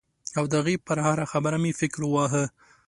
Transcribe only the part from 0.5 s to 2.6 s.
د هغې پر هره خبره مې فکر واهه.